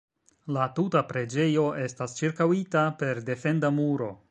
[0.55, 4.13] La tuta preĝejo estas ĉirkaŭita per defenda muro.